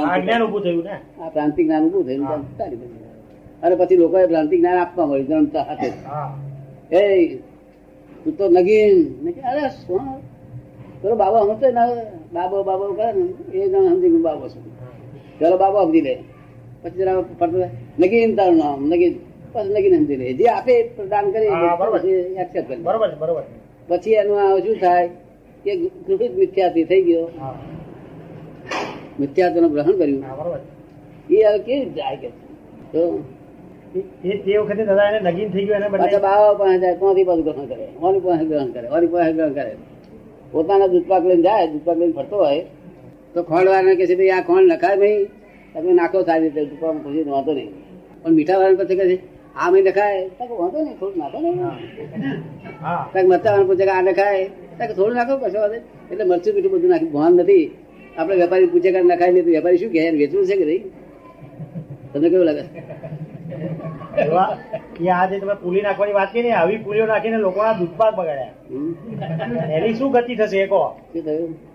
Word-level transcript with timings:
આ 0.00 0.18
જ્ઞાન 0.18 0.42
ઉભું 0.42 0.62
થયું. 0.62 0.84
અને 3.62 3.74
પછી 3.76 3.96
લોકોએ 3.96 4.26
ભ્રાંતિક 4.26 4.60
જ્ઞાન 4.60 4.78
આપવા 4.78 5.06
મળ્યું 5.06 5.46
હાથે 5.68 5.88
જ. 5.90 5.94
એ 6.94 7.36
તું 8.24 8.36
તો 8.36 8.44
નગીન. 8.50 8.96
અરે 9.50 9.68
શું? 9.68 10.00
ચલો 11.02 11.14
બાબો 11.16 11.36
સમજતો 11.38 11.66
ને 11.70 11.84
બાબો 12.32 12.62
બાબો 12.62 12.92
કરે 12.92 13.12
ને 13.12 13.56
એ 13.58 13.68
જણ 13.68 13.88
સમજી 13.88 14.08
ગયું 14.08 14.22
બાબો 14.22 14.48
છું 14.48 14.64
ચલો 15.38 15.56
બાબો 15.56 15.84
સમજી 15.84 16.00
લે. 16.00 16.14
પછી 16.82 16.98
જરા 16.98 17.22
પડતો 17.38 17.58
નગીન 17.98 18.36
તારું 18.36 18.56
નામ 18.56 18.80
નગીન. 18.88 19.14
પછી 19.52 19.72
નગીન 19.74 19.94
સમજી 19.98 20.16
લે. 20.16 20.32
જે 20.32 20.44
આપે 20.44 20.74
પ્રદાન 20.96 21.30
કરે 21.30 21.50
બરોબર. 21.50 21.98
કરી 21.98 22.82
બરોબર 22.82 23.10
બરોબર 23.14 23.42
પછી 23.88 24.10
એનું 24.12 24.60
શું 24.60 24.76
થાય? 24.76 25.08
કે 25.64 25.76
ગૃહિત 26.06 26.32
મિથ્યાથી 26.38 26.84
થઈ 26.84 27.02
ગયો. 27.02 27.28
મિથ્યાત્વનું 29.22 29.70
ગ્રહણ 29.72 29.94
કર્યું 29.94 30.22
હા 30.24 30.36
બરોબર 30.38 30.60
એ 31.30 31.44
હવે 31.44 31.58
કેવી 31.60 31.80
રીતે 31.80 31.96
જાય 31.98 32.16
કે 32.18 32.28
તો 32.92 33.00
એ- 33.94 34.08
એ 34.24 34.38
તે 34.40 34.52
વખતે 34.60 34.82
દાદા 34.90 35.06
એને 35.12 35.30
નગીન 35.30 35.50
થઈ 35.50 35.64
ગયું 35.66 35.78
એને 35.80 35.88
બદલે 35.88 36.02
પાછા 36.02 36.22
બાવા 36.26 36.54
પાસે 36.56 36.76
જાય 36.80 36.94
ત્યાંથી 36.96 37.26
પાછું 37.26 37.44
ગ્રહણ 37.46 37.68
કરે 37.70 37.84
ઓની 38.02 38.22
પાસે 38.24 38.44
ગ્રહણ 38.46 38.70
કરે 38.74 38.86
ઓની 38.94 39.10
પાસે 39.10 39.32
ગ્રહણ 39.32 39.54
કરે 39.56 39.72
પોતાના 40.52 40.88
દૂધપાક 40.90 41.22
લઈને 41.24 41.44
જાય 41.44 41.64
દૂધપાક 41.68 41.98
લઈને 41.98 42.14
ફરતો 42.14 42.36
હોય 42.42 42.62
તો 43.34 43.40
ખોળવાને 43.44 43.92
કે 43.92 44.04
છે 44.06 44.16
ભાઈ 44.16 44.32
આ 44.32 44.44
ખોળ 44.44 44.64
નખાય 44.68 44.96
નહીં 45.02 45.20
તમે 45.74 45.92
નાખો 45.94 46.18
સારી 46.22 46.44
રીતે 46.46 46.60
દૂધપાક 46.62 46.96
પછી 47.04 47.24
વાંધો 47.28 47.52
નહીં 47.54 47.70
પણ 48.22 48.34
મીઠા 48.36 48.58
વાળા 48.58 48.80
પછી 48.80 48.98
કહે 49.00 49.06
છે 49.10 49.16
આ 49.56 49.68
મેં 49.72 49.82
નખાય 49.86 50.20
તો 50.32 50.44
કે 50.46 50.54
વાંધો 50.56 50.78
નહીં 50.80 50.96
થોડું 50.98 51.18
નાખો 51.22 51.38
ને 51.40 51.50
હા 52.82 53.00
કાંઈક 53.06 53.28
મરચા 53.28 53.52
વાળા 53.52 53.68
પૂછે 53.68 53.84
કે 53.84 53.92
આ 53.92 54.02
નખાય 54.04 54.44
તો 54.70 54.82
કે 54.82 54.94
થોડું 54.94 55.16
નાખો 55.18 55.34
કશો 55.38 55.58
વાંધો 55.58 55.68
નહીં. 55.72 55.84
એટલે 56.10 56.24
મરચું 56.26 56.52
મીઠું 56.54 56.72
બધું 56.74 56.90
નાખી 56.92 57.12
ભાન 57.12 57.32
નથી 57.38 57.64
આપણે 58.18 58.36
વેપારી 58.42 58.70
પૂછે 58.72 58.90
કે 58.92 59.00
નખાય 59.02 59.32
નહીં 59.32 59.44
તો 59.46 59.50
વેપારી 59.56 59.80
શું 59.82 59.92
કહે? 59.92 60.02
વેચવું 60.22 60.46
છે 60.48 60.56
કે 60.60 60.64
નહીં? 60.70 60.82
તમને 62.12 62.28
કેવું 62.32 62.46
લાગે? 62.48 62.64
એ 65.32 65.40
તમે 65.40 65.54
પુલી 65.62 65.82
નાખવાની 65.86 66.16
વાત 66.18 66.30
કરી 66.32 66.52
આવી 66.60 66.78
પુલીઓ 66.86 67.06
નાખીને 67.12 67.38
લોકોના 67.46 67.78
દૂધપાક 67.80 68.14
બગાડ્યા. 68.18 68.54
એની 69.76 69.94
શું 69.98 70.12
ગતિ 70.14 70.36
થશે 70.40 70.58
એ 70.64 70.66
કહો? 70.72 70.82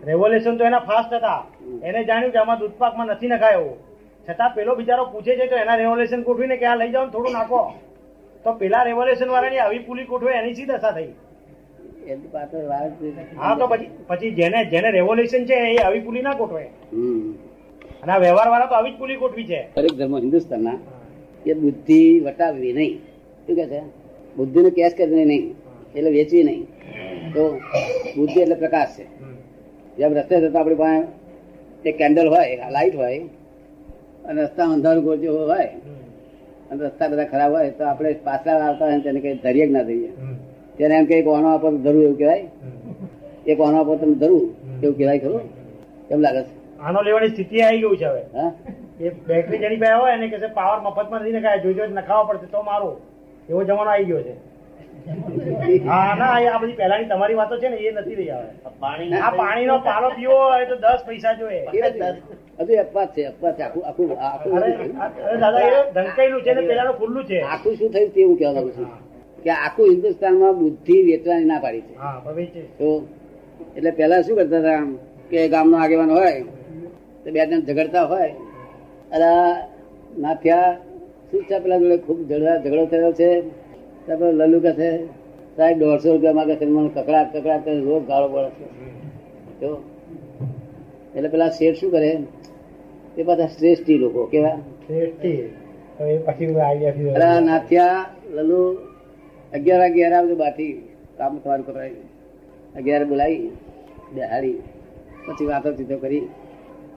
રેવોલ્યુશન 0.10 0.58
તો 0.58 0.64
એના 0.70 0.86
ફાસ્ટ 0.90 1.14
હતા. 1.20 1.42
એને 1.84 2.00
જાણ્યું 2.10 2.34
કે 2.34 2.40
આમાં 2.40 2.60
દૂધપાકમાં 2.64 3.08
નથી 3.14 3.32
નખાય. 3.34 3.60
એવું 3.60 3.76
છતાં 4.28 4.52
પેલો 4.56 4.72
બિચારો 4.80 5.04
પૂછે 5.14 5.34
છે 5.40 5.46
તો 5.52 5.56
એના 5.64 5.78
રેવોલ્યુશન 5.84 6.22
ગોઠવીને 6.28 6.58
કે 6.58 6.66
આ 6.72 6.76
લઈ 6.82 6.92
જાઓ 6.96 7.08
થોડું 7.16 7.34
નાખો. 7.38 7.62
તો 8.44 8.50
પેલા 8.62 8.84
રેવોલ્યુશન 8.90 9.30
વાળાની 9.36 9.64
આવી 9.64 9.86
પુલી 9.88 10.10
ગોઠવે 10.12 10.32
એની 10.42 10.56
શી 10.58 10.70
દશા 10.72 10.94
થઈ? 10.98 11.12
એની 12.08 12.32
પાછળ 12.32 12.72
હા 13.36 13.56
તો 13.56 13.68
પછી 13.68 13.90
પછી 14.08 14.32
જેને 14.32 14.60
જેને 14.66 14.90
રેવોલ્યુશન 14.92 15.46
છે 15.46 15.56
એ 15.74 15.78
આવી 15.78 16.02
પુલી 16.02 16.22
ના 16.22 16.36
ગોઠવે 16.36 16.64
હમ. 16.92 17.34
અને 18.02 18.12
આ 18.14 18.20
વ્યવહાર 18.20 18.50
વાળા 18.50 18.68
તો 18.68 18.76
આવી 18.76 18.92
જ 18.92 18.98
પુલી 18.98 19.18
ગોઠવી 19.18 19.46
છે. 19.46 19.60
દરેક 19.76 19.94
ધર્મ 19.94 20.16
હિન્દુસ્તાનના 20.18 20.78
એ 21.46 21.54
બુદ્ધિ 21.54 22.02
વટાવવી 22.20 22.74
નહીં. 22.74 22.96
શું 23.48 23.56
કે 23.56 23.66
છે? 23.68 23.82
બુદ્ધિને 24.36 24.70
કેશ 24.72 24.96
કરવી 24.96 25.26
નહીં. 25.26 25.56
એટલે 25.96 26.12
વેચવી 26.12 26.44
નહીં. 26.44 26.64
તો 27.34 27.44
બુદ્ધિ 28.16 28.40
એટલે 28.42 28.56
પ્રકાશ 28.56 28.96
છે. 28.98 29.06
જેમ 29.98 30.14
રસ્તે 30.14 30.36
જતા 30.42 30.60
આપણી 30.60 30.76
પાસે 30.76 31.08
એક 31.86 31.98
કેન્ડલ 31.98 32.28
હોય 32.28 32.70
લાઈટ 32.72 32.96
હોય 32.96 33.22
અને 34.26 34.40
રસ્તા 34.44 34.68
અંધારું 34.74 35.04
ગોળજો 35.04 35.32
હોય 35.32 35.70
અને 36.72 36.80
રસ્તા 36.84 37.10
બધા 37.10 37.26
ખરાબ 37.26 37.52
હોય 37.52 37.72
તો 37.72 37.84
આપણે 37.84 38.14
પાછળ 38.24 38.50
આવતા 38.58 38.86
હોય 38.86 38.98
ને 38.98 39.04
તેને 39.04 39.20
કઈ 39.20 39.36
ધરીએ 39.36 39.66
જ 39.68 39.72
ના 39.72 39.84
દઈએ. 39.84 40.12
તેને 40.78 40.94
એમ 41.00 41.06
કે 41.08 41.14
એક 41.20 41.28
ઓનો 41.28 41.48
આપો 41.54 41.68
તો 41.72 41.78
ધરવું 41.86 42.04
એવું 42.06 42.18
કહેવાય 42.18 42.46
એક 43.52 43.60
ઓનો 43.60 43.78
આપો 43.80 43.96
તમે 44.02 44.16
ધરું. 44.16 44.46
એવું 44.84 44.96
કહેવાય 44.98 45.20
ખરું. 45.20 45.44
કેમ 46.10 46.20
લાગે 46.22 46.42
છે? 46.44 46.52
આનો 46.80 47.00
લેવાની 47.02 47.30
સ્થિતિ 47.30 47.62
આવી 47.62 47.82
ગયું 47.82 47.98
છે 47.98 48.08
હવે. 48.08 48.24
એ 49.00 49.10
બેટરી 49.28 49.60
જેની 49.64 49.80
પાસે 49.84 49.96
હોય 50.02 50.14
એને 50.18 50.28
કહેશે 50.30 50.50
પાવર 50.60 50.78
મફતમાં 50.82 51.22
નથી 51.22 51.38
નખાય 51.38 51.64
જોઈજો 51.64 51.84
જ 51.88 51.92
નખાવા 51.94 52.28
પડશે 52.30 52.48
તો 52.52 52.60
મારો. 52.64 52.92
એવો 53.50 53.64
જમાનો 53.64 53.90
આવી 53.92 54.08
ગયો 54.10 54.22
છે. 54.28 54.34
હા 55.88 56.16
ના 56.20 56.36
આ 56.52 56.60
બધી 56.62 56.78
પહેલાની 56.80 57.10
તમારી 57.10 57.38
વાતો 57.40 57.56
છે 57.62 57.70
ને 57.70 57.78
એ 57.80 57.92
નથી 57.92 58.16
રહી 58.20 58.32
આવે 58.32 58.50
પાણી 58.82 59.20
આ 59.20 59.32
પાણીનો 59.32 59.76
પાલો 59.80 60.08
પીવો 60.16 60.38
હોય 60.44 60.66
તો 60.66 60.76
દસ 60.76 61.02
પૈસા 61.08 61.34
જોઈએ. 61.40 61.62
હજુ 62.60 62.74
અપવાદ 62.82 63.10
છે 63.16 63.28
અપવાદ 63.28 63.56
છે 63.58 63.64
આખું 63.64 63.84
આખું 63.86 64.10
આખું 64.20 65.40
દાદા 65.42 65.62
એ 65.62 65.70
ઢંકાયેલું 65.92 66.42
છે 66.46 66.54
ને 66.54 66.62
પેલાનું 66.70 66.96
ખુલ્લું 67.02 67.26
છે. 67.26 67.40
આખું 67.44 67.74
શું 67.78 67.92
થયું 67.92 68.12
તે 68.16 68.24
હું 68.24 68.38
કહેવા 68.38 68.54
માંગુ 68.54 68.72
છું. 68.72 68.88
કે 69.48 69.54
આખું 69.56 69.86
હિન્દુસ્તાનમાં 69.92 70.54
બુદ્ધિ 70.60 70.96
વેચવાની 71.08 71.50
ના 71.52 71.60
પાડી 71.64 71.84
છે. 71.88 71.96
તો 72.80 72.88
એટલે 73.78 73.92
પેલા 74.00 74.22
શું 74.22 74.36
કરતા 74.38 74.60
હતા 74.60 74.82
કે 75.30 75.40
ગામનો 75.54 75.76
આગેવાન 75.78 76.12
હોય 76.18 76.32
તો 77.24 77.28
બે 77.34 77.40
જણ 77.46 77.62
ઝઘડતા 77.68 78.06
હોય. 78.12 78.32
અરે 79.16 79.32
નાથિયા 80.24 80.74
શું 81.30 81.42
છે 81.50 81.56
પેલા 81.64 81.80
જોડે 81.82 81.98
ખૂબ 81.98 82.20
ઝઘડા 82.30 82.58
ઝઘડો 82.64 82.84
થયો 82.92 83.12
છે? 83.20 83.30
ત્યાં 84.06 84.34
લલ્લુ 84.40 84.60
કહે 84.60 84.72
છે 84.80 84.90
સાહેબ 85.58 85.78
દોઢસો 85.80 86.08
રૂપિયા 86.14 86.40
માગે 86.40 86.56
છે 86.56 86.66
મને 86.66 86.90
કકડાટ 86.90 87.28
કકડાટ 87.36 87.64
કરે 87.66 87.80
રોજ 87.80 88.04
ગાળો 88.10 88.28
પડે 88.34 88.50
છે. 88.58 88.66
તો 89.60 89.70
એટલે 91.16 91.30
પેલા 91.30 91.50
શેઠ 91.50 91.78
શું 91.80 91.92
કરે? 91.92 92.12
એ 93.18 93.22
બધા 93.24 93.48
શ્રેષ્ઠી 93.48 93.98
લોકો 93.98 94.22
કેવા 94.26 94.58
શ્રેષ્ઠી. 94.86 95.40
નાથિયા 97.50 98.02
લલ્લુ 98.36 98.62
અગિયાર 99.54 99.82
અગિયાર 99.82 100.14
આવજો 100.14 100.36
બાથી 100.36 100.74
કામ 101.18 101.38
તમારું 101.38 101.66
કરાવી 101.66 101.96
અગિયાર 102.76 103.06
બોલાવી, 103.06 103.50
બેહાડી. 104.14 104.54
પછી 105.26 105.46
વાતો 105.46 105.74
ચીતો 105.74 105.98
કરી. 105.98 106.28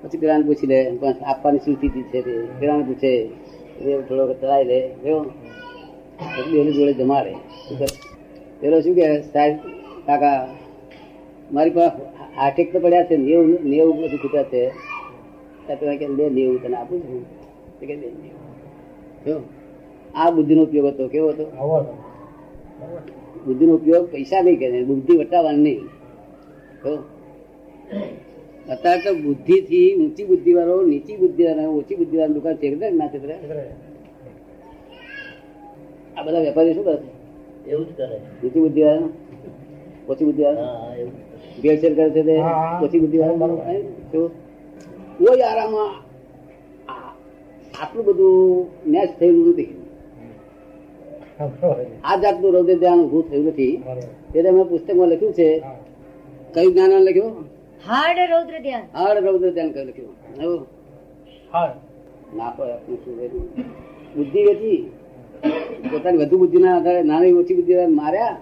પછી 0.02 0.18
ગ્રાન 0.18 0.42
પૂછી 0.42 0.66
લે, 0.66 0.96
પણ 1.00 1.14
આપવાની 1.26 1.58
શું 1.58 1.74
સ્થિતિ 1.74 2.02
છે 2.02 2.22
તે? 2.22 2.46
ગ્રાન 2.60 2.82
પૂછે 2.82 3.30
એ 3.80 4.02
થોડો 4.02 4.34
ચલાવી 4.34 4.64
લે. 4.64 4.88
જો 4.88 5.22
પછી 6.18 6.52
બેની 6.52 6.72
જોડે 6.72 6.92
જમાડે. 6.92 7.34
પેલો 8.60 8.80
શું 8.80 8.94
કે 8.94 9.20
સાહેબ, 9.20 9.56
કાકા, 10.06 10.48
મારી 11.52 11.70
પાસે 11.70 12.02
આઠેક 12.36 12.72
તો 12.72 12.80
પડ્યા 12.80 13.04
છે, 13.04 13.16
નેવું 13.16 13.58
નેવું 13.62 14.02
બધું 14.02 14.18
ખૂટ્યા 14.18 14.42
છે. 14.42 14.68
ત્યાં 15.66 15.96
કે 15.96 16.08
લે 16.08 16.28
નેવું, 16.28 16.62
તને 16.62 16.76
આપું 16.76 17.00
છું. 17.00 17.26
કે 17.80 17.96
લે 17.96 18.06
નેવું. 18.06 19.44
આ 20.14 20.30
બુદ્ધિનો 20.30 20.62
ઉપયોગ 20.62 20.86
હતો. 20.86 21.08
કેવો 21.08 21.28
હતો. 21.28 21.46
આવો 22.82 22.98
નો 23.60 23.74
ઉપયોગ 23.74 24.04
પૈસા 24.10 24.40
નહીં 24.40 24.58
કરે 24.58 24.82
બુદ્ધિ 24.82 25.12
વટાવવાની 25.16 25.62
નહીં. 25.62 25.80
તો 26.82 26.92
અત્યારે 28.68 29.00
તો 29.00 29.14
બુદ્ધિ 29.14 29.60
થી 29.60 29.94
ઊંચી 29.94 30.24
બુદ્ધિ 30.24 30.52
વાળો 30.52 30.82
નીચી 30.82 31.16
બુદ્ધિ 31.16 31.42
વાળો 31.44 31.72
ઓછી 31.72 31.94
બુદ્ધિ 31.94 32.16
વાળો 32.16 32.34
દુકાન 32.34 32.56
છેકરે 32.56 32.76
કે 32.80 32.90
ના 32.90 33.08
છેકરે 33.08 33.34
આ 36.16 36.22
બધા 36.22 36.38
વેપારી 36.38 36.74
શું 36.74 36.84
કરે? 36.84 36.96
એવું 37.70 37.86
જ 37.86 37.92
કરે. 37.96 38.16
નીચી 38.42 38.60
બુદ્ધિ 38.60 38.82
વાળા 38.82 39.08
ઓછી 40.08 40.24
બુદ્ધિ 40.24 40.42
વાળો 40.42 40.64
ભેળસેળ 41.62 41.94
કરે 41.94 42.10
છે 42.10 42.22
તે. 42.22 42.36
ઓછી 42.82 42.98
બુદ્ધિ 42.98 43.18
વાળા 43.18 43.48
કોઈ 45.18 45.40
આરામમાં 45.40 45.90
આ- 46.88 47.14
આટલું 47.80 48.04
બધું 48.04 48.66
નેચ 48.86 49.10
થયેલું 49.18 49.48
નથી. 49.50 49.68
આ 51.40 52.16
જાતનું 52.22 52.50
રૌદ્ર 52.54 52.76
ધ્યાન 52.82 53.00
ઉભું 53.06 53.22
થયું 53.28 53.46
નથી. 53.50 53.74
એટલે 54.36 54.50
મેં 54.56 54.64
પુસ્તકમાં 54.72 55.08
લખ્યું 55.12 55.34
છે 55.38 55.48
કયું 56.54 56.72
જ્ઞાન 56.74 57.04
લખ્યું? 57.08 57.32
હાર્ડ 57.88 58.18
રૌદ્ર 58.32 58.56
ધ્યાન. 58.66 58.84
હાર્ડ 58.96 59.24
રૌદ્ર 59.26 59.50
ધ્યાન 59.56 59.72
કયું 59.74 59.86
લખ્યું? 59.90 60.14
ના 62.38 62.50
પડે 62.56 62.72
આપણું 62.72 62.98
શું 63.04 63.14
બુદ્ધિ 64.16 64.40
વેચી. 64.48 64.80
પોતાની 65.90 66.20
વધુ 66.22 66.36
બુદ્ધિના 66.42 66.74
આધારે 66.78 67.02
નાની 67.10 67.34
ઓછી 67.40 67.56
બુદ્ધિ 67.58 67.74
માર્યા. 68.00 68.34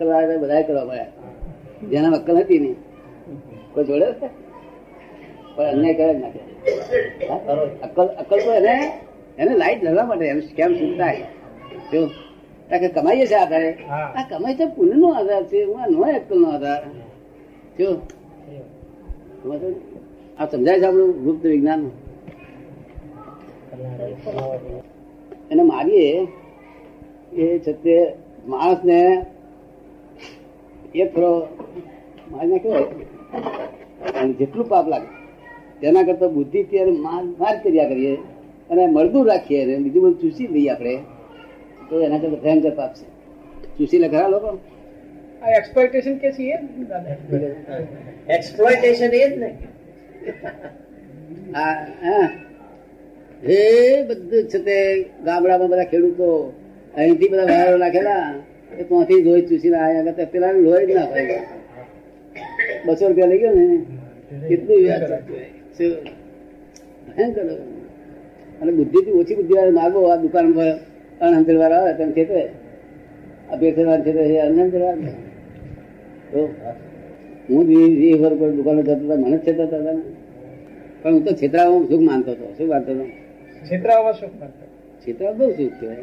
અક્કલ 0.00 0.38
બધા 0.42 0.62
કરવા 0.68 0.86
મળ્યા 0.90 1.12
જેના 1.90 2.12
અક્કલ 2.18 2.36
હતી 2.42 2.60
ને 2.64 2.70
કોઈ 3.74 3.86
જોડે? 3.88 4.08
પણ 5.54 5.68
અન્યાય 5.74 5.94
કરે 5.98 6.12
જ 6.14 6.18
નાખે 6.22 6.40
અક્કલ 7.86 8.06
અક્કલ 8.22 8.38
તો 8.46 8.50
એને 8.60 8.74
એને 9.40 9.52
લાઈટ 9.60 9.82
ધરવા 9.84 10.06
માટે 10.10 10.24
એમ 10.32 10.40
કેમ 10.58 10.70
શું 10.78 10.90
થાય 11.00 11.24
કમાઈએ 12.94 13.26
છે 13.26 13.34
આધારે. 13.34 13.70
આ 13.90 14.22
કમાઈ 14.30 14.54
તો 14.54 14.66
પુણ્ય 14.66 14.94
નો 14.94 15.08
આધાર 15.08 15.44
છે 15.44 15.64
હું 15.64 15.80
નો 15.90 16.08
એકલ 16.08 16.40
નો 16.40 16.48
આધાર. 16.48 16.82
જો. 17.78 17.88
આ 20.38 20.46
સમજાય 20.46 20.80
છે 20.80 20.84
આપણું 20.84 21.22
ગુપ્ત 21.24 21.46
વિજ્ઞાન? 21.46 21.90
એને 25.50 25.62
મારીએ 25.62 26.26
એ 27.32 27.58
છતે 27.58 28.12
માણસને 28.46 29.26
એક 30.94 31.14
થોડો 31.14 31.48
મારી 32.32 32.48
નાખ્યો 32.48 32.84
જેટલું 34.32 34.68
પાપ 34.68 34.88
લાગે 34.88 35.06
તેના 35.80 36.02
કરતા 36.02 36.28
બુદ્ધિ 36.28 36.62
ત્યારે 36.62 36.90
માર 36.90 37.24
માર 37.24 37.60
કર્યા 37.62 37.88
કરીએ. 37.88 38.16
અને 38.70 38.86
મળદું 38.86 39.26
રાખીએ 39.26 39.78
બીજું 39.78 40.02
બધું 40.02 40.20
ચૂસી 40.20 40.46
લઈએ 40.46 40.68
આપણે. 40.68 40.98
તો 41.90 42.00
એના 42.00 42.20
કરતા 42.20 42.42
ભયંકર 42.42 42.74
પાપ 42.74 42.92
છે 42.94 43.04
ચૂસી 43.76 44.00
લે 44.00 44.08
ખરા 44.08 44.28
લોકો 44.28 44.50
આ 45.42 45.50
એક્સપ્લોઇટેશન 45.58 46.16
કે 46.18 46.28
છે 46.32 46.44
એ 46.50 46.56
દાદા 46.86 47.16
એક્સપ્લોઇટેશન 48.28 49.12
એ 49.14 49.24
જ 49.24 49.32
ને 49.36 49.50
આ 51.56 51.72
હા 52.02 52.28
એ 53.42 53.58
બધું 54.04 54.44
છે 54.48 54.58
તે 54.60 54.76
ગામડામાં 55.24 55.70
બધા 55.70 55.90
ખેડૂતો 55.90 56.28
અહીંથી 56.94 57.30
બધા 57.30 57.48
વાયરો 57.48 57.78
નાખેલા 57.78 58.24
એ 58.72 58.82
ત્યાંથી 58.84 59.22
લોહી 59.22 59.46
ચૂસીને 59.48 59.78
આયા 59.78 60.06
કરતા 60.08 60.26
પેલા 60.28 60.52
લોહી 60.58 60.86
જ 60.86 60.92
ના 60.94 61.08
થાય 61.08 61.38
બસો 62.86 63.02
રૂપિયા 63.04 63.32
લઈ 63.32 63.40
ગયો 63.40 63.54
ને 63.54 63.66
કેટલું 64.48 64.78
વ્યાજ 64.78 65.02
થતું 65.02 65.18
હોય. 65.28 65.48
શું? 65.76 65.92
ભયંકર 67.08 67.46
અને 68.60 68.70
બુદ્ધિથી 68.72 69.18
ઓછી 69.20 69.36
બુદ્ધિ 69.36 69.54
વાળા 69.54 69.78
માગો 69.80 70.00
આ 70.06 70.18
દુકાન 70.18 70.48
પર 70.54 70.68
અનહંતર 71.20 71.56
વાળા 71.56 71.80
આવે 71.82 71.92
તમે 71.96 72.12
ખેતરે 72.16 72.42
આ 73.48 73.56
વાર 73.84 74.00
છે 74.04 74.10
એ 74.26 74.38
અનહંતર 74.40 74.80
વાર 74.80 74.96
હું 77.48 77.62
વી- 77.68 78.18
વર 78.20 78.34
કોઈ 78.38 78.56
દુકાને 78.56 78.82
જતો 78.82 78.94
હતો 78.96 79.14
મને 79.18 79.36
જ 79.36 79.44
છેતરતા 79.44 79.66
હતા 79.72 79.82
ને 79.88 80.02
પણ 81.02 81.12
હું 81.14 81.22
તો 81.24 81.32
છેતરાવામાં 81.34 81.88
સુખ 81.90 82.02
માનતો 82.02 82.30
હતો. 82.32 82.46
શું 82.56 82.68
માનતો 82.68 82.90
હતો 82.92 83.04
છેતરાવામાં 83.68 84.16
સુખ 84.16 84.34
માનતો 84.40 84.64
છેતરા 85.04 85.32
બહુ 85.32 85.44
સુખ 85.50 85.74
કહેવાય. 85.78 86.02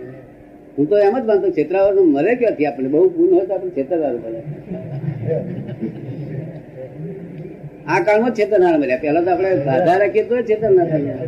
હું 0.75 0.85
તો 0.87 0.95
એમ 0.99 1.15
જ 1.15 1.25
માનતો 1.25 1.47
છેતરાવાનું 1.51 2.07
મરે 2.13 2.31
ક્યાંથી? 2.35 2.67
આપણે 2.67 2.89
બહુ 2.89 3.09
ગુણ 3.11 3.31
હોય 3.31 3.45
તો 3.45 3.53
આપણે 3.53 3.71
છેતરવાનું 3.71 4.21
મળે 4.23 4.39
આ 7.87 7.99
કાળમાં 8.01 8.33
છેતરનાર 8.33 8.75
મળ્યા 8.77 9.01
પેલા 9.01 9.23
તો 9.23 9.31
આપણે 9.31 9.49
બાધા 9.67 9.97
રાખીએ 10.01 10.23
તો 10.25 10.35
છેતરનાર 10.43 10.87
મળ્યા 10.91 11.19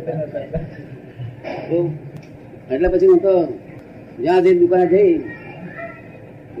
એટલે 2.70 2.88
પછી 2.90 3.08
હું 3.08 3.20
તો 3.20 3.32
જ્યાં 4.18 4.42
જઈ 4.44 4.56
દુકાને 4.60 4.86
જઈ, 4.92 5.12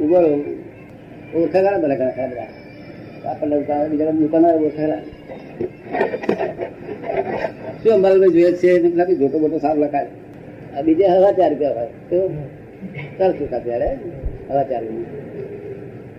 ઊભો 0.00 0.18
ઓળખે 1.36 1.58
ખરા 1.62 1.78
બધા 1.82 1.96
ખરા 2.00 2.12
ખરા 2.16 2.28
બધા. 2.32 2.50
આપણને 3.30 3.54
દુકાન 3.60 3.88
બીજા 3.90 4.12
દુકાન 4.20 4.44
ઓળખે 4.46 4.84
શું 7.80 7.92
અંબાલાલભાઈ 7.96 8.34
જોઈએ 8.36 8.52
છે? 8.60 8.70
લખી 8.98 9.18
જોટો 9.20 9.36
બોટો 9.42 9.58
સારો 9.64 9.78
લખાય. 9.82 10.08
આ 10.76 10.82
બીજે 10.86 11.04
હવા 11.06 11.32
ચાર 11.38 11.50
રૂપિયા 11.52 11.76
હોય. 11.78 11.92
તો 12.10 12.18
ચાર 13.18 13.30
સુકા 13.38 13.60
ત્યારે 13.66 13.88
હવા 14.50 14.64
ચાર 14.70 14.82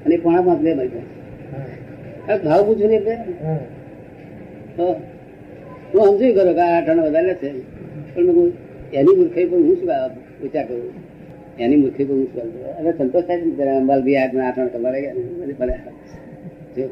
અને 0.05 0.15
પોણા 0.23 0.43
પાંચ 0.47 0.61
લે 0.65 0.71
મળી 0.73 0.93
જાય 2.27 2.37
ભાવ 2.43 2.61
પૂછું 2.67 2.89
ને 2.91 2.95
એટલે? 2.99 3.15
હું. 4.77 4.95
સમજી 5.93 6.33
કરો 6.35 6.51
કે 6.57 6.61
આ 6.65 6.73
આઠાનો 6.77 7.01
વધારે 7.07 7.33
છે. 7.41 7.49
પણ 8.13 8.29
એની 8.99 9.15
મૂર્ખાઈ 9.19 9.49
પણ 9.51 9.63
હું 9.67 9.75
શું 9.79 9.89
વિચાર 10.41 10.65
કરું? 10.67 10.93
એની 11.61 11.75
મુખ્ય 11.75 12.03
બહુ 12.03 12.15
હું 12.15 12.27
શું 12.33 12.93
સંતોષ 12.97 13.23
થાય 13.23 13.37
છે 13.37 13.63
ને 13.67 13.77
અંબાલભાઈ 13.77 14.15
આઠ 14.15 14.59
તમારે 14.73 15.01
ગયા. 15.01 15.13
ને 15.13 15.21
બધી 15.41 15.53
ભલે. 15.53 15.75
જો. 16.75 16.83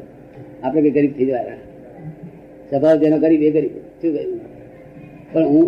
આપણે 0.62 0.82
કઈ 0.82 0.90
ગરીબ 0.90 1.12
થઈ 1.16 1.26
જવાના. 1.26 1.58
સ્વભાવ 2.70 2.96
જેનો 2.96 3.18
ગરીબ 3.18 3.42
એ 3.42 3.50
ગરીબ. 3.50 3.74
શું 4.02 4.10
કહ્યું 4.14 4.40
પણ 5.32 5.44
હું 5.44 5.64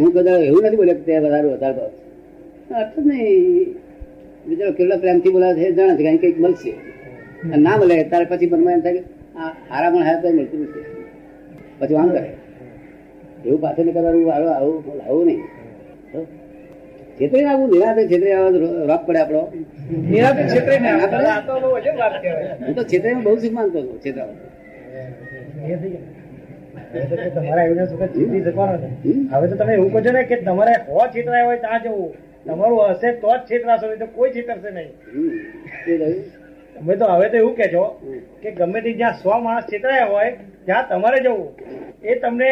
હું 0.00 0.12
કદાચ 0.12 0.40
એવું 0.40 0.62
નથી 0.64 0.76
બોલ્યો 0.76 0.94
તે 0.94 1.18
વધારે 1.18 1.48
વધારે 1.48 1.74
ભાવ. 1.74 1.90
અર્થ 2.74 2.98
નહીં. 2.98 3.74
બીજો 4.46 4.72
કેટલા 4.72 4.96
પ્રેમથી 4.96 5.30
બોલાવે 5.30 5.60
છે 5.60 5.72
જાણે 5.72 5.94
છે 5.94 6.02
કે 6.02 6.08
અહીં 6.08 6.20
કંઈક 6.20 6.40
મળશે. 6.40 6.70
અને 7.44 7.62
ના 7.62 7.76
મળે 7.76 7.96
ત્યારે 8.04 8.24
પછી 8.24 8.46
મનમાં 8.46 8.72
એમ 8.74 8.80
થાય 8.80 8.92
કે 8.92 9.02
હારા 9.70 9.90
પણ 9.90 10.02
હારા 10.08 10.20
તો 10.20 10.28
મળતું 10.30 10.60
નથી. 10.60 10.84
પછી 11.78 11.94
વાંધો 11.94 12.14
કરે. 12.14 12.30
એવું 13.46 13.60
પાછળ 13.60 13.90
કરવાનું 13.90 14.32
આવું 14.34 14.50
આવું 14.56 14.76
આવું 15.06 15.26
નહીં. 15.26 15.40
છેતરી 17.20 17.46
આવું 17.46 17.68
નિરાતે 17.72 18.02
છેતરી 18.10 18.34
આવા 18.34 18.86
રોપ 18.90 19.02
પડે 19.06 19.20
આપણો. 19.22 19.42
નિરાતે 20.10 20.42
છેતરે 20.52 20.74
હું 22.60 22.74
તો 22.74 22.82
છેતરીમાં 22.84 23.24
બહુ 23.26 23.36
સુખ 23.42 23.54
માનતો 23.58 23.78
હતો 23.82 23.94
છેતરાવા. 24.04 24.36
એ 25.62 25.76
થઈ 25.76 25.90
ગયું. 25.92 26.04
હવે 26.92 27.04
તો 27.10 27.16
તમારા 27.36 27.64
evidence 27.66 27.92
વગર 27.94 28.08
જીતી 28.14 28.42
શકવાનો 28.46 28.76
છે. 28.82 28.88
હવે 29.32 29.46
તો 29.48 29.54
તમે 29.56 29.72
એવું 29.74 29.90
કહો 29.92 30.00
છો 30.02 30.12
ને 30.12 30.22
કે 30.24 30.36
તમારે 30.42 30.74
હો 30.88 31.00
છેતરાય 31.14 31.44
હોય 31.46 31.58
ત્યાં 31.64 31.82
જવું 31.84 32.10
તમારું 32.46 32.78
હશે 32.90 33.08
તો 33.22 33.28
જ 33.30 33.40
છેતરાશો 33.48 33.86
તો 33.98 34.06
કોઈ 34.16 34.32
છેતરશે 34.36 34.70
નહીં. 34.70 34.90
અમે 36.76 36.92
એ 36.94 36.96
તો 36.96 37.06
હવે 37.06 37.26
તો 37.30 37.36
એવું 37.36 37.54
કે 37.56 37.66
છો 37.74 37.84
કે 38.42 38.48
ગમે 38.52 38.78
તે 38.82 38.90
જ્યાં 38.94 39.18
સો 39.22 39.32
માણસ 39.40 39.66
છેતરાયા 39.72 40.12
હોય 40.12 40.30
ત્યાં 40.66 40.88
તમારે 40.90 41.18
જવું 41.26 41.48
એ 42.04 42.16
તમને 42.22 42.50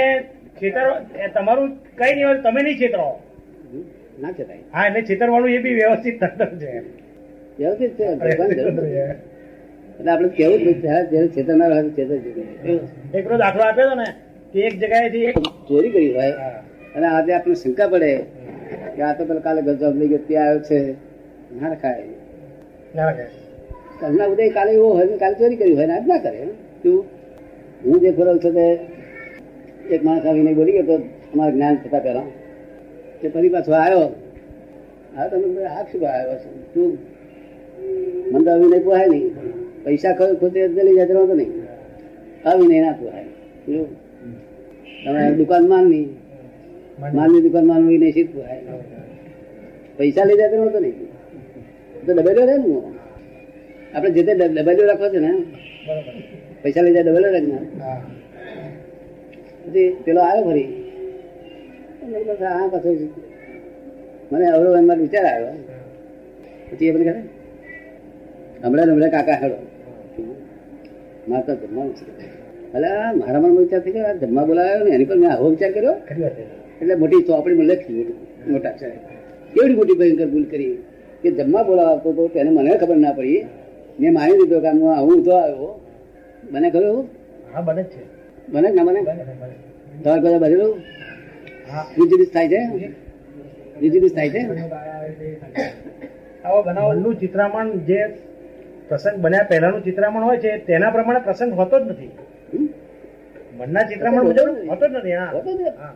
છેતરો 0.60 0.92
એ 1.18 1.26
તમારું 1.30 1.68
કઈ 1.98 2.12
નહીં 2.14 2.26
હોય 2.26 2.42
તમે 2.42 2.60
નહીં 2.62 2.78
છેતરો. 2.78 3.08
હમ. 3.08 3.27
ના 4.18 4.32
છતાય 4.32 4.62
હા 4.72 4.86
એટલે 4.88 5.02
છેતરવાનું 5.08 5.50
એ 5.50 5.58
બી 5.64 5.74
વ્યવસ્થિત 5.80 6.16
તંત્ર 6.22 6.48
છે 6.60 6.70
વ્યવસ્થિત 7.58 7.96
છે 7.96 8.04
એટલે 9.98 10.06
આપણે 10.06 10.30
કેવું 10.30 10.60
જ 10.60 10.82
જયારે 10.82 11.28
છેતરનાર 11.34 11.72
હોય 11.72 11.82
તો 11.86 11.90
છેતરજો. 11.96 12.30
એક 13.12 13.24
રોજ 13.30 13.38
દાખલો 13.38 13.62
આપ્યો 13.64 13.94
ને 14.00 14.06
કે 14.54 14.58
એક 14.68 14.74
જગ્યાએથી 14.74 15.32
ચોરી 15.68 15.90
કરી 15.94 16.12
હોય. 16.14 16.34
અને 16.94 17.06
આજે 17.08 17.32
આપણે 17.34 17.54
શંકા 17.62 17.88
પડે 17.92 18.10
કે 18.94 19.02
આ 19.02 19.14
તો 19.14 19.24
પેલા 19.28 19.42
કાલે 19.42 19.60
ગજબ 19.62 19.94
લઈ 20.00 20.08
ગયો 20.08 20.22
ત્યાં 20.28 20.46
આવ્યો 20.46 20.62
છે. 20.68 20.94
ના 21.52 21.72
રખાય 21.72 22.04
ના 22.94 23.12
કાલના 24.00 24.28
ઉદય 24.32 24.52
કાલે 24.52 24.72
એવો 24.72 24.94
હોય 24.94 25.18
કાલે 25.22 25.34
ચોરી 25.40 25.58
કરી 25.60 25.74
હોય 25.74 25.86
ને 25.86 25.94
આજ 25.94 26.06
ના 26.06 26.18
કરે 26.18 26.48
શું? 26.82 27.04
હું 27.82 28.00
જે 28.02 28.12
ફરક 28.12 28.40
છે 28.44 28.50
તે 28.56 28.66
એક 29.94 30.02
માણસ 30.02 30.26
આવીને 30.26 30.54
બોલી 30.54 30.74
ગયો 30.76 30.86
તો 30.90 30.96
અમારા 31.32 31.54
જ્ઞાન 31.54 31.76
થતા 31.82 32.00
પહેલા. 32.00 32.26
કે 33.20 33.26
ફરી 33.34 33.52
પાછો 33.54 33.72
આવ્યો. 33.74 34.08
હા 35.14 35.28
તમે 35.30 35.62
હાથ 35.74 35.88
શું 35.92 36.02
આવ્યો 36.10 36.36
છે. 36.42 36.48
તું 36.74 36.90
મને 38.32 38.48
આવીને 38.50 38.78
પોહાય 38.86 39.08
નહીં 39.12 39.32
પૈસા 39.84 40.14
ખોતે 40.18 40.58
લઈ 40.86 40.96
જાય 40.98 41.14
તો 41.30 41.34
નહીં. 41.40 41.52
આવીને 42.48 42.76
ના 42.84 42.94
પોહાય? 43.00 43.30
તમે 45.04 45.20
દુકાન 45.38 45.64
માન 45.72 45.84
નહીં 45.92 46.08
માલની 47.16 47.42
દુકાન 47.46 47.64
માન 47.70 47.80
હોય 47.86 47.98
નહીં 48.02 48.14
શીખ 48.16 48.30
પોહાય. 48.34 48.60
પૈસા 49.98 50.24
લઈ 50.28 50.38
જાય 50.40 50.70
તો 50.74 50.80
નહીં. 50.86 50.96
તો 52.06 52.10
ડબેલો 52.16 52.42
રહે 52.48 52.56
ને 52.62 52.68
આપણે 53.94 54.10
જે 54.16 54.22
તે 54.26 54.32
ડબેલો 54.34 54.82
રાખવો 54.90 55.06
છે 55.14 55.20
ને 55.26 55.30
પૈસા 56.62 56.82
લઈ 56.84 56.94
જાય 56.96 57.06
ડબેલો 57.08 57.28
રાખના 57.34 57.64
પછી 59.64 59.88
પેલો 60.04 60.20
આવ્યો 60.28 60.44
ફરી. 60.50 60.68
હા 62.00 62.68
મને 64.30 64.46
અવરો 64.46 64.68
મનમાં 64.76 64.98
વિચાર 64.98 65.26
આવ્યો. 65.26 65.54
પછી 66.70 66.86
એ 66.86 66.92
મને 66.92 67.04
કહે 67.04 67.12
હમણાં 68.62 68.90
હમણાં 68.92 69.10
કાકા 69.10 69.36
હેડો. 69.42 69.56
મારે 71.28 71.42
તો 71.46 71.52
જમવાનું 71.62 71.94
છે. 71.94 72.04
એટલે 72.74 72.88
મારા 73.18 73.40
મનમાં 73.40 73.58
વિચાર 73.58 73.80
થઈ 73.80 73.92
ગયો 73.92 74.14
જમવા 74.22 74.44
બોલાવ્યો 74.44 74.84
ને 74.84 74.90
એની 74.90 75.04
પર 75.04 75.16
મેં 75.16 75.30
આવો 75.32 75.46
વિચાર 75.50 75.70
કર્યો. 75.72 75.94
છે 76.06 76.44
એટલે 76.80 76.94
મોટી 76.94 77.22
ચોપડીમાં 77.22 77.66
લખી 77.66 78.04
મોટા 78.48 78.70
અક્ષરે 78.70 78.96
કેવડી 79.54 79.76
મોટી 79.76 79.98
ભયંકર 80.00 80.26
ભૂલ 80.26 80.44
કરી 80.44 80.74
કે 81.22 81.28
જમવા 81.30 81.62
બોલાવતો 81.62 82.08
તો 82.12 82.22
તેને 82.28 82.50
મને 82.50 82.76
ખબર 82.76 82.96
ના 82.96 83.12
પડી. 83.12 83.40
મેં 84.00 84.12
માની 84.14 84.36
લીધો 84.40 84.58
કે 84.60 84.70
હું 85.00 85.18
તો 85.24 85.32
આવ્યો. 85.36 85.70
મને 86.52 86.68
કહ્યું 86.70 87.04
હા 87.52 87.60
બને 87.60 87.82
છે. 87.82 88.00
બને 88.52 88.68
જ 88.70 88.74
ના 88.74 88.84
બને. 88.84 89.00
તમારે 90.02 90.20
બધા 90.20 90.38
બધેલું 90.38 90.72
હા. 91.70 91.84
રીજુડીસ 91.96 92.30
થાય 92.34 92.48
છે? 92.48 92.88
રીજુડીસ 93.80 94.14
થાય 94.14 94.30
છે? 94.34 94.40
આવો 96.44 96.58
બનાવો. 96.62 96.90
મનનું 96.92 97.14
ચિત્રામણ 97.22 97.70
જે 97.88 98.00
પ્રસંગ 98.88 99.16
બન્યા 99.24 99.48
પહેલાનું 99.50 99.82
ચિત્રામણ 99.82 100.26
હોય 100.28 100.38
છે 100.40 100.50
તેના 100.66 100.92
પ્રમાણે 100.92 101.20
પ્રસંગ 101.26 101.52
હોતો 101.60 101.76
જ 101.80 101.84
નથી. 101.90 102.10
મનના 103.58 103.88
ચિત્રામણ 103.90 104.24
મુજબ 104.28 104.38
હોતો 104.70 104.84
જ 104.86 104.94
નથી 104.98 105.16
હા. 105.18 105.92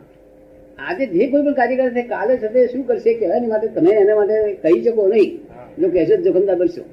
આજે 0.79 1.03
જે 1.13 1.25
કોઈ 1.31 1.43
પણ 1.43 1.55
કાર્ય 1.55 1.75
કરે 1.79 1.91
છે 1.93 2.03
કાલે 2.13 2.33
સાથે 2.37 2.59
શું 2.71 2.83
કરશે 2.87 3.11
કહેવાની 3.19 3.51
માટે 3.53 3.67
તમે 3.75 3.91
એના 4.03 4.15
માટે 4.15 4.35
કહી 4.63 4.79
શકો 4.85 5.03
નહીં. 5.13 5.31
જો 5.79 5.87
કહેશો 5.89 6.15
જોખમદાર 6.25 6.57
બનશો. 6.57 6.83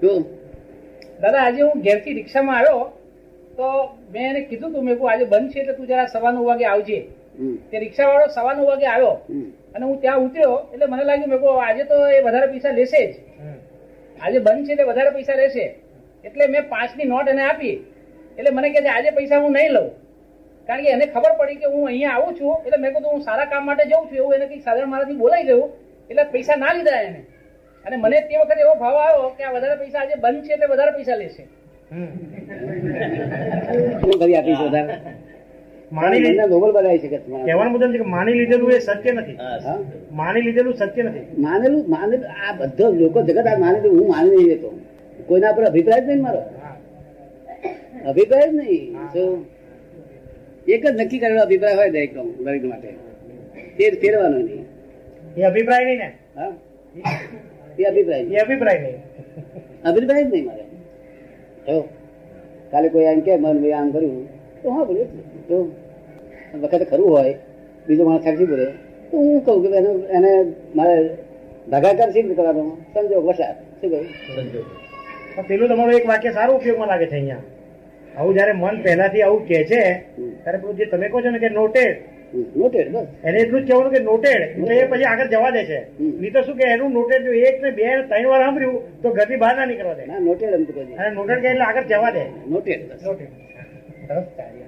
તો 0.00 0.08
જો 0.08 0.12
દાદા 1.22 1.42
આજે 1.46 1.60
હું 1.62 1.82
ઘેરથી 1.86 2.14
રિક્ષામાં 2.18 2.56
આવ્યો 2.58 2.84
તો 3.56 3.66
મેં 4.12 4.24
એને 4.30 4.40
કીધું 4.48 4.70
તું 4.74 4.84
મેં 4.84 4.94
કહું 4.98 5.08
આજે 5.10 5.24
બંધ 5.32 5.50
છે 5.52 5.58
એટલે 5.60 5.74
તું 5.78 5.86
જરા 5.86 6.06
સવા 6.08 6.32
નવ 6.32 6.44
વાગે 6.50 6.66
આવજે. 6.66 6.98
તે 7.70 7.76
રિક્ષા 7.78 8.08
વાળો 8.10 8.26
સવા 8.36 8.54
નવ 8.54 8.66
વાગે 8.70 8.86
આવ્યો 8.92 9.14
અને 9.74 9.84
હું 9.86 9.96
ત્યાં 10.00 10.24
ઉતર્યો 10.26 10.56
એટલે 10.72 10.86
મને 10.86 11.04
લાગ્યું 11.10 11.30
મેં 11.30 11.40
આજે 11.66 11.82
તો 11.90 11.96
એ 12.16 12.20
વધારે 12.26 12.46
પૈસા 12.52 12.72
લેશે 12.78 13.00
જ. 13.06 13.12
આજે 14.16 14.38
બંધ 14.46 14.66
છે 14.66 14.72
એટલે 14.72 14.86
વધારે 14.90 15.10
પૈસા 15.16 15.36
લેશે 15.42 15.64
એટલે 16.24 16.44
મેં 16.54 16.62
પાંચની 16.72 17.08
નોટ 17.12 17.28
એને 17.32 17.42
આપી. 17.42 17.76
એટલે 18.38 18.50
મને 18.56 18.68
કહે 18.74 18.80
છે 18.86 18.90
આજે 18.96 19.10
પૈસા 19.18 19.40
હું 19.44 19.52
નહીં 19.58 19.72
લઉં. 19.76 19.88
કારણ 20.68 20.84
કે 20.84 20.90
એને 20.96 21.06
ખબર 21.14 21.32
પડી 21.38 21.58
કે 21.62 21.66
હું 21.74 21.82
અહીંયા 21.90 22.16
આવું 22.16 22.32
છું 22.38 22.54
એટલે 22.66 22.78
મેં 22.82 22.90
કીધું 22.94 23.12
હું 23.14 23.22
સારા 23.28 23.48
કામ 23.52 23.62
માટે 23.68 23.84
જઉં 23.90 24.02
છું. 24.08 24.16
એવું 24.20 24.32
એને 24.36 24.46
કંઈક 24.50 24.62
સાધારણ 24.66 24.92
મારાથી 24.94 25.20
બોલાઈ 25.22 25.46
ગયું 25.50 25.68
એટલે 26.10 26.24
પૈસા 26.34 26.56
ના 26.64 26.72
લીધા 26.76 27.00
એને. 27.08 27.20
અને 27.84 27.96
મને 27.96 28.18
તે 28.28 28.34
વખતે 28.42 28.62
એવો 28.66 28.74
ભાવ 28.82 28.96
આવ્યો 29.06 29.30
કે 29.38 29.42
આ 29.46 29.54
વધારે 29.56 29.76
પૈસા 29.82 30.00
આજે 30.02 30.14
બંધ 30.24 30.44
છે 30.46 30.52
એટલે 30.56 30.68
વધારે 30.74 30.92
પૈસા 30.98 31.18
લેશે. 31.22 31.42
શું 34.00 34.16
કરી 34.20 34.36
આપીશ 34.36 34.62
વધારે? 34.68 34.94
માની 35.98 36.20
લીધે 36.24 36.44
નોબલ 36.52 36.70
બનાવી 36.76 37.00
શકે 37.02 37.18
કહેવાનું 37.46 37.72
મુજબ 37.74 37.92
છે 37.92 37.98
કે 38.02 38.06
માની 38.14 38.36
લીધેલું 38.40 38.70
એ 38.76 38.80
સત્ય 38.86 39.12
નથી. 39.12 39.36
માની 40.20 40.42
લીધેલું 40.46 40.74
સત્ય 40.80 41.02
નથી. 41.08 41.26
માનેલું 41.44 41.82
માનેલું 41.94 42.28
આ 42.44 42.52
બધો 42.60 42.86
લોકો 43.00 43.18
જગત 43.28 43.46
આ 43.52 43.58
માને 43.64 43.78
હું 43.84 44.06
માની 44.12 44.36
નહીં 44.36 44.48
લેતો 44.52 44.68
કોઈના 45.28 45.54
પર 45.56 45.64
અભિપ્રાય 45.70 46.02
જ 46.04 46.06
નહીં 46.10 46.22
મારો. 46.26 46.42
અભિપ્રાય 48.10 48.46
જ 48.50 48.52
નહીં. 48.58 48.84
એક 50.74 50.82
જ 50.84 50.94
નક્કી 50.98 51.20
કરેલો 51.22 51.40
અભિપ્રાય 51.46 51.76
હોય 51.80 51.90
દરેક 51.94 52.12
દરેક 52.44 52.64
માટે. 52.72 52.90
તે 53.76 53.84
ફેરવાનો 54.02 54.38
નહીં. 54.48 54.64
એ 55.38 55.40
અભિપ્રાય 55.50 55.84
નહીં 55.88 56.00
ને? 56.02 56.08
હા? 56.38 56.52
એ 57.78 57.82
અભિપ્રાય 57.92 58.22
એ 58.34 58.42
અભિપ્રાય 58.44 58.78
નહીં. 58.84 58.98
અભિપ્રાય 59.88 60.24
જ 60.24 60.28
નહીં 60.34 60.46
મારે. 60.48 60.64
જો 61.66 61.76
કાલે 62.72 62.88
કોઈ 62.94 63.08
એમ 63.12 63.20
કે 63.26 63.32
મન 63.42 63.56
આમ 63.80 63.88
કર્યું. 63.94 64.24
તો 64.62 64.66
હા 64.76 64.84
બોલ્યો 64.88 65.08
જો 65.50 65.58
વખતે 66.62 66.84
ખરું 66.90 67.08
હોય 67.14 67.34
બીજો 67.86 68.02
માણસ 68.08 68.24
સાક્ષી 68.24 68.50
બોલે 68.52 68.66
તો 69.10 69.16
હું 69.24 69.38
કહું 69.44 69.62
કે 69.62 69.68
એને 69.80 69.90
એને 70.16 70.32
મારે 70.74 70.96
ભાગાકાર 71.72 72.08
રીતે 72.14 72.34
કરવાનો? 72.38 72.76
સંજોગ 72.92 73.24
વસાત. 73.28 73.56
શું 73.80 73.88
કહ્યું? 73.90 74.06
પેલું 75.48 75.68
તમારું 75.70 75.94
એક 75.98 76.06
વાક્ય 76.12 76.30
સારું 76.36 76.54
ઉપયોગમાં 76.58 76.88
લાગે 76.92 77.06
છે 77.10 77.16
અહીંયા. 77.16 77.44
આવું 78.18 78.32
જયારે 78.36 78.52
મન 78.62 78.76
પહેલાથી 78.84 79.22
આવું 79.26 79.42
કે 79.48 79.58
છે 79.70 79.82
ત્યારે 80.42 80.58
પેલું 80.62 80.76
જે 80.78 80.84
તમે 80.92 81.06
કહો 81.12 81.18
છો 81.22 81.30
ને 81.30 81.38
કે 81.44 81.48
નોટેડ 81.58 81.96
નોટેડ 82.60 82.88
બસ. 82.94 83.06
એને 83.26 83.38
એટલું 83.42 83.60
જ 83.62 83.66
કહેવાનું 83.68 83.92
કે 83.94 84.00
નોટેડ 84.10 84.42
એ 84.82 84.86
પછી 84.90 85.08
આગળ 85.10 85.30
જવા 85.32 85.52
દે 85.56 85.62
છે. 85.70 85.78
નહીં 86.20 86.32
તો 86.34 86.40
શું 86.46 86.56
કે 86.58 86.64
એનું 86.74 86.90
નોટેડ 86.98 87.22
જો 87.26 87.32
એક 87.48 87.56
ને 87.62 87.70
બે 87.78 87.84
ને 87.84 88.02
ત્રણ 88.10 88.30
વાર 88.32 88.40
સાંભળ્યું 88.44 88.76
તો 89.02 89.08
ઘરથી 89.16 89.42
બહાર 89.42 89.54
ના 89.56 89.66
નીકળવા 89.70 89.98
દે. 89.98 90.04
નોટેડ 90.28 90.54
એમ 90.56 90.64
નોટેડ 91.18 91.40
કે 91.42 91.48
એટલે 91.52 91.64
આગળ 91.68 91.86
જવા 91.92 92.12
દે. 92.16 92.24
નોટેડ 92.52 92.80
નોટેડ 93.06 93.32
સરસ 94.08 94.26
કાર્ય. 94.38 94.66